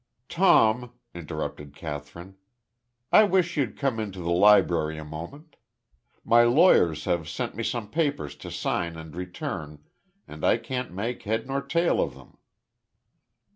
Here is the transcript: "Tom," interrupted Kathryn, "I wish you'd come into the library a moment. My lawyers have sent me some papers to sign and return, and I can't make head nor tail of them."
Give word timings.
"Tom," 0.29 0.93
interrupted 1.13 1.75
Kathryn, 1.75 2.35
"I 3.11 3.23
wish 3.23 3.55
you'd 3.55 3.77
come 3.77 3.99
into 3.99 4.17
the 4.17 4.31
library 4.31 4.97
a 4.97 5.05
moment. 5.05 5.57
My 6.25 6.41
lawyers 6.41 7.05
have 7.05 7.29
sent 7.29 7.53
me 7.53 7.61
some 7.61 7.87
papers 7.87 8.35
to 8.37 8.49
sign 8.49 8.95
and 8.97 9.15
return, 9.15 9.83
and 10.27 10.43
I 10.43 10.57
can't 10.57 10.91
make 10.91 11.21
head 11.21 11.45
nor 11.45 11.61
tail 11.61 12.01
of 12.01 12.15
them." 12.15 12.39